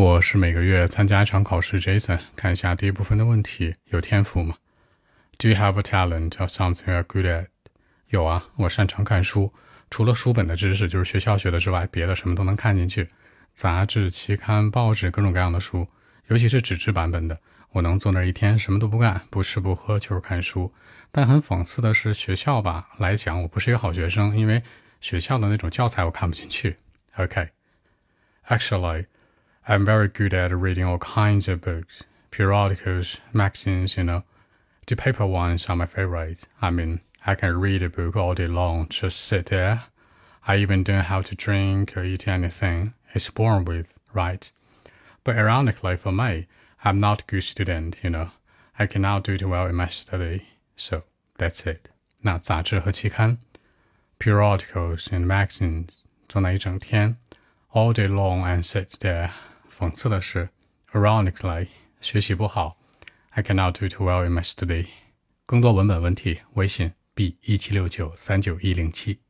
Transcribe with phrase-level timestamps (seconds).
[0.00, 2.18] 我是每个月参加一场考试，Jason。
[2.34, 4.56] 看一下第一部分的问题：有天赋吗
[5.36, 7.48] ？Do you have a talent or something you're good at？
[8.08, 9.52] 有啊，我擅长看书，
[9.90, 13.10] 除了书本的知识，就是学校学的之外，别的什么都能看进去。
[13.52, 15.86] 杂志、期刊、报纸，各种各样的书，
[16.28, 17.38] 尤其是纸质版本的，
[17.72, 20.72] 我能坐那一天什么都不干，不吃不喝就是看书。
[21.12, 24.62] 但很讽刺的是，学校吧来讲，我不是一个好学生，因为
[25.02, 26.78] 学校的那种教材我看不进去。
[27.18, 29.04] OK，Actually。
[29.69, 34.23] I'm very good at reading all kinds of books, periodicals, magazines, you know.
[34.87, 36.47] The paper ones are my favorite.
[36.61, 39.85] I mean, I can read a book all day long, just sit there.
[40.47, 42.93] I even don't have to drink or eat anything.
[43.15, 44.51] It's born with, right?
[45.23, 46.45] But ironically for me,
[46.83, 48.29] I'm not a good student, you know.
[48.77, 50.45] I cannot do it well in my study.
[50.75, 51.03] So
[51.39, 51.89] that's it.
[52.21, 53.39] 那杂志和期刊，
[54.19, 55.89] periodicals and magazines
[56.27, 57.17] 坐那一整天，
[57.71, 59.31] all day long and sit there
[59.70, 60.50] 讽刺的是
[60.92, 61.68] ，ironically，
[62.00, 62.76] 学习不好
[63.30, 64.86] ，I cannot do too well in my study。
[65.46, 69.20] 更多文本问题，微信 b 一七六九三九一零七。